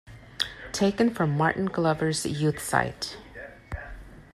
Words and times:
Taken 0.71 1.11
from 1.11 1.37
Martin 1.37 1.67
Glover's 1.67 2.25
Youth 2.25 2.57
site. 2.59 3.17